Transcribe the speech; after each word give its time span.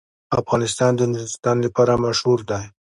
افغانستان 0.39 0.91
د 0.95 1.01
نورستان 1.11 1.57
لپاره 1.65 2.01
مشهور 2.05 2.39
دی. 2.49 2.63